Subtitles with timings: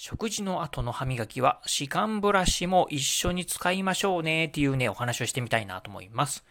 [0.00, 6.44] 食事の後の歯磨きは歯間ブラシも一緒に使いましょうねっていうね、お話をしてみたいなと思います。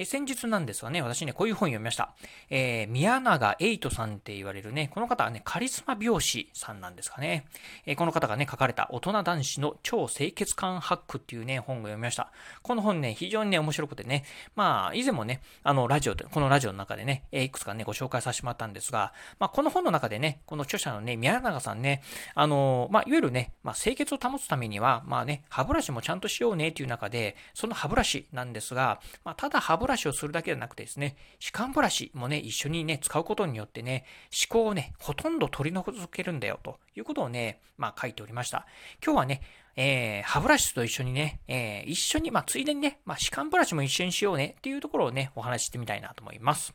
[0.00, 2.14] え先日なんですがね、私ね、こういう本読みました。
[2.50, 7.46] えー、宮永エイトさんって言われるね、この方はね、カリスマ美師さんなんですかね。
[7.84, 12.30] えー、この方がね、書かれた大人男子の超清潔感ハックっていうね、本を読みました。
[12.62, 14.22] この本ね、非常にね、面白くてね、
[14.54, 22.02] まあ、以前もね、あの、ラジオで、このラジオの中でね、え、いくつかね、ご紹介させてもらったんですが、まあ、この本の中でね、この著者のね、宮永さんね、
[22.36, 34.04] あのまあ、いわゆるね、まあ、清潔を保つためには、まあね、歯ブラシもちゃんとしようねっていう中で、その歯ブラシなんですが、まあ、ただ歯ブラシラシをするだけではなくてですね、歯間ブラシもね、一緒にね、使うことによってね、
[34.50, 38.66] 思考をね、ほとんど取り除けるんだよ、ということをね、まあ書いておりました。
[39.04, 39.42] 今日はね、
[39.76, 46.74] えー、歯ブラシと一緒にね、えー、一緒に、まあついでにね、まあ歯間ブラシも一緒にしようねっていうところをね、お話ししてみたいなと思います。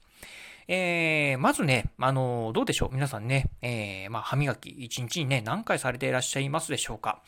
[0.70, 2.94] えー、まずね、あの、どうでしょう？
[2.94, 7.22] 皆さんね、えー、まあ、歯磨き、一日にね、何回されていらっしゃいますでしょうか？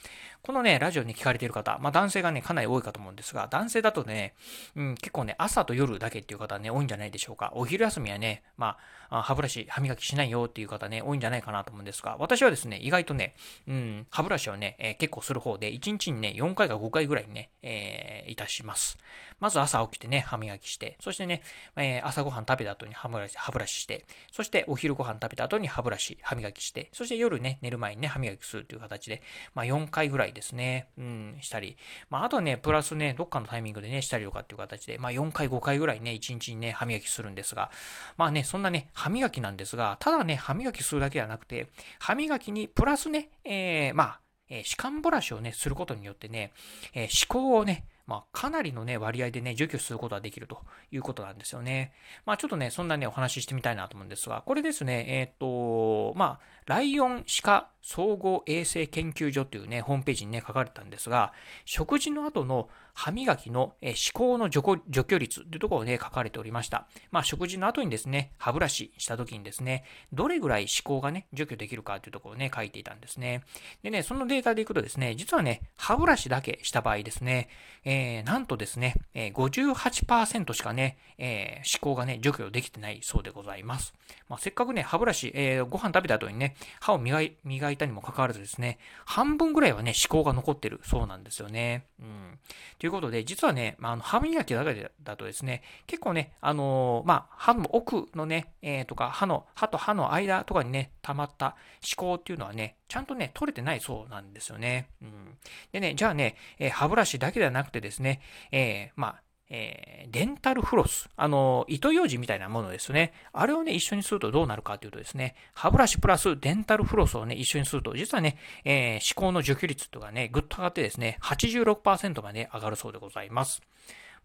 [0.45, 4.35] このね、ラジオに聞かれている方、まあ、男性がね、かなり多いかと思うんですが、男性だとね、
[4.75, 7.51] うん、結構ね、朝と夜だけっていう方ね、多いんじゃないでしょうか。
[7.55, 8.77] お昼休みはね、ま
[9.09, 13.33] あ、歯ブラシ、歯磨きしないよっていう方ね、多いんじゃないかなと思うんですが、私はですね、意外とね、
[13.67, 18.99] うん、歯ブラシをね、えー、結構する方で、1日にね、4回か5回ぐらいね、えー、いたします。
[19.39, 21.41] まず朝起きてね、歯磨きして、そしてね、
[21.75, 29.23] えー、朝ごはん食べた後に歯ブラシ、歯ブラシして、そしてお昼ご飯食べた後に歯ブラシ、歯磨きして、そして夜ね、寝る前にね、歯磨きするという形で、
[29.55, 31.77] まあ4回ぐらいですね、うん、したり、
[32.11, 37.71] まああとはね、プラスね、どっかのタイミングでね、したりとかっていう形で、まあ4回5回ぐらいね、1日にね、歯磨きするんですが、
[38.17, 44.19] まあね、そんなね、歯磨きなんですが、ただね、歯磨きするだけではなくて、歯磨きにプラスね、えー、まあ、
[44.49, 46.51] えー、歯間ブラシをね、することによってね、
[46.93, 50.59] えー、思考をね、まあ、かなりのね、割合でね、除去することができると
[50.91, 51.91] いうことなんですよね。
[52.25, 61.33] まあ、ちょっとね、そんなね、お話ししてみたいなと思うんですが、これですね、えっ、と、まあ、ライオン歯科総合衛生研究所というね、ホームページにね、書かれたんですが、
[61.65, 64.63] 食事の後の歯磨きの思考の除
[65.03, 66.87] 去率というところをね、書かれておりました。
[67.11, 69.83] まあ、食事の後にですね、歯ブラシした時にですね、
[70.13, 73.43] どれぐらい思考がね、除去できるかというところをね、書いていたんですね。
[73.83, 77.49] でね、そのデータでいくとですね、実はね、歯ブラシだけした場合ですね、
[77.83, 83.93] えー、なんとですね、58%しかね、えー、思考がね、除去できてないそうでございます。
[84.27, 91.85] まあ、せっかくね、歯ブラシ、えー、ご飯食べた後にね、歯を磨い磨いたにもかかわらずですね、半分ぐらいはね、思考が残ってるそうなんですよね。
[91.99, 92.39] うん。
[92.79, 101.55] ということで、実はね、まあ、あの歯磨きだけだとですね、結構ね、あのー、まあ、歯の奥のね、えー、とか、歯の、歯と歯の間とかにね、溜まった
[101.97, 104.89] 思考っていうのはね、ちゃんとね、取れてないそうなんですよね。
[105.01, 105.37] うん。
[105.71, 108.21] でね、じゃあね、えー、歯ブラシだけではなくてですね、
[108.51, 111.09] えー、まあ、えー、デンタルフロス。
[111.15, 113.13] あの、糸ようじみたいなものですね。
[113.31, 123.61] あれをね、一緒にするとどうなるかというとですね、歯ブラシプラスデンタルフロスをね、一緒にすると、実はね、えー、思考の除去率とかね、ぐっと上がってですね、86%まで上がるそうでございます。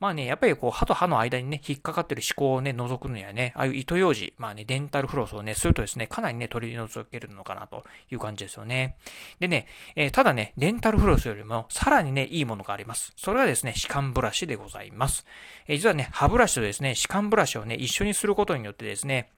[0.00, 8.96] まあね、やっぱりこう、歯と歯の間にね、引っかかってる思考をね、覗くのやね、ああいう糸用紙、まあね、デンタルフロスをね、するとですね、かなりね、取り除けるのかなという感じですよね。
[9.40, 9.66] でね、
[9.96, 13.12] えー、ただね、デンタルフロスよりもさらにね、いいものがあります。
[13.16, 15.26] それはですね、歯間ブラシでございます。
[15.66, 19.28] えー、実はね、歯ブラシとですね、歯間ブラシをね、一緒にすることによってですね、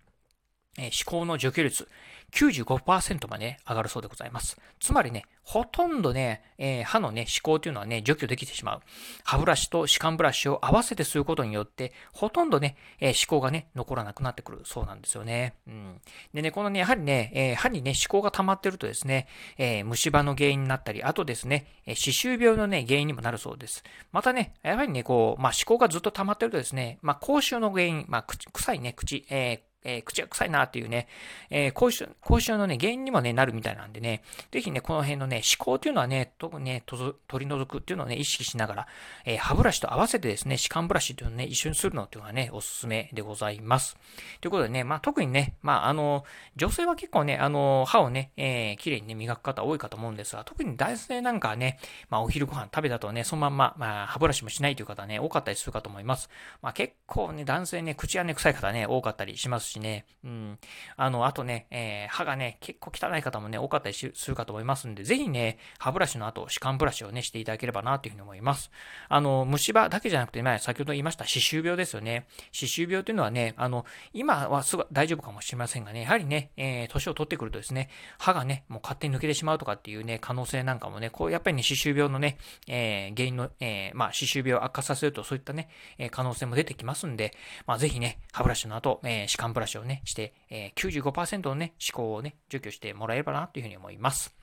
[0.79, 1.89] えー、思考の除去率、
[2.32, 4.59] 95%まで上がるそうでございます。
[4.81, 8.81] つまりね、ほとんどね、えー、歯のね、歯垢というのはね、除去できてしまう。
[9.22, 15.54] 歯ブラシと歯間ブラシを合わせてすることによって、ほとんどね、えー、歯垢がね、残らなくなってくるそうなんですよね。
[15.66, 16.00] うん。
[16.32, 19.28] でね、このね、やはりね、えー、歯にね、歯垢が溜まってるとですね、
[19.59, 23.84] え虫歯の原因になったり、あとですね、え歯周病のね、原因にもなるそうです。
[24.10, 31.08] またね、やはりね、こう、まあ、歯垢がずっと溜まってるとですね、まあ、口臭の原因、まあ、臭いね、口、えーえー、口が臭いなっていうね、
[31.50, 38.87] えー、口臭、口臭のね、原因にもね、なるみたいなんでね、ぜひね、この辺のね、思考っていうのはね、特にね、取り除くっていうのをね、意識しながら、
[39.25, 43.96] えー、歯ブラシと合わせてですね、歯間ブラシっていうのをね、一緒にするのっていうのはね、おすすめでございます。
[44.40, 46.25] ということでね、まあ、特にね、まあ、あの、
[46.56, 56.29] 女性は結構ね、あの、歯をね、えー、綺麗にね、磨く方多いかと思うんですが、特に男性なんかはね、まあ、お昼ご飯食べたとね、そのまんま、まあ、歯ブラシもしないという方ね、多かったりするかと思います。
[56.61, 60.04] まあ、結構ね、男性ね、口はね、臭い方ね、多かったりしますしね。
[60.24, 60.58] うん。
[60.96, 68.70] あの、あとね、えー、歯がね、結構汚い方もね、多かったりするかと思いますんで、ぜひね、歯ブラシの後、歯間ブラシをね、していただければな、というふうに思います。
[69.08, 72.26] あの、虫歯だけじゃなくて、ね先ほど言いました歯周病ですよね。
[72.52, 77.88] 歯周病というのはね、あの、今はすぐ大丈夫かもしれませんがね、やはりね、えー、年を取ってくるとですね、
[78.19, 82.36] 歯がね、もう勝手に抜けてしまうとかっていうね、可能性なんかもね、こう、やっぱりね、歯周病のね、
[82.66, 87.32] えー、原因の、えー、まあ、歯周病を悪化させると、そういったね、え可能性も出てきますんで、
[87.66, 94.35] まあ、ぜひね、歯ブラシの後、え歯間ブラシをね、して、え95%のね、思考をね、除去してもらえればな、というふうに思います。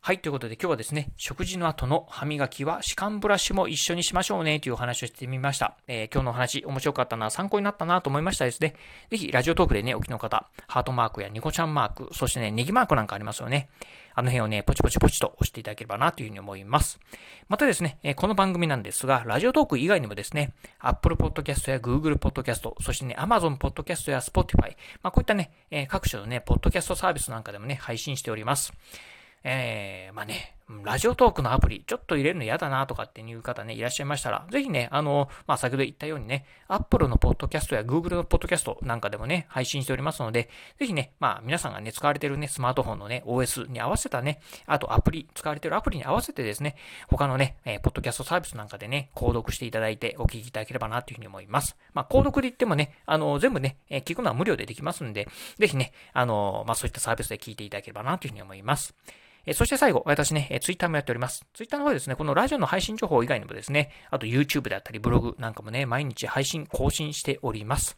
[0.00, 0.20] はい。
[0.20, 5.76] ということで今日はですね、食事の後の歯磨きは歯間ブラシも一緒にしましょうねというお話をしてみました。
[5.86, 8.74] えー、今日のお話面白かったな、参考になったなと思いましたですね。
[9.10, 13.68] ぜひラジオトークでね、お聞きの方、ハートマークやニコちゃんマーク、そしてね、ネギマークなんかありますよね。
[14.14, 16.98] あの辺をね、ポチポチポチと押していただければなというふうに思います。
[17.48, 28.72] またですね、えー、この番組なんですが、ラジオトーク以外にもですね、Apple Podcast や Google Podcast、そしてね、Amazon Podcast や Spotify、まあこういったね、えー、各種のね、ポッドキャストサービスなんかでもね、配信しております。
[29.44, 46.76] えー、まあね、ラジオトークのアプリ、ちょっと入れるの嫌だなとかっていう方ね、いらっしゃいましたら、ぜひね、あの、まあ、先ほど言ったようにね、Apple のポッドキャストや Google のポッドキャストなんかでもね、配信しておりますので、ぜひね、まあ、皆さんがね、使われてるね、スマートフォンのね、OS に合わせたね、あとアプリ、使われてるアプリに合わせてですね、
[47.08, 51.76] 他のね、えー、ポッドキャストサービスなんかでね、購読していただいてお聞きいただければなというふうに思います。
[51.94, 55.28] まあ、購読で言ってもね、あの、全部ね、えー、聞くのは無料でできますんで、
[55.58, 58.94] ぜひね、あの、まあ、そういったサービスで聞いていただければなというふうに思います。
[59.48, 61.42] えそして最後、私ね、えツイッターもやっております。
[61.54, 67.96] ツイッターの方でですね、このラジオの配信情報以外にもですね、あと YouTube であったりブログなんかもね、毎日配信、更新しております。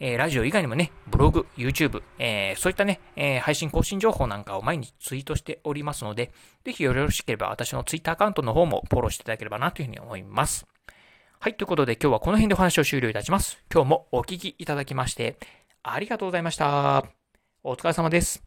[0.00, 6.32] えー、ラジオ以外にもね、ブログ、YouTube、えー、そういったね、えー、配信更新情報なんかを毎日ツイートしておりますので、
[6.64, 10.66] ぜひよろしければ私の Twitter アカウントの方もフォローしていただければなというふうに思います。
[11.40, 13.58] はい、ということで今日はこの辺でお話を終了いたします。
[13.70, 15.36] 今日もお聴きいただきまして、
[15.82, 17.04] ありがとうございました。
[17.62, 18.45] お疲れ様です。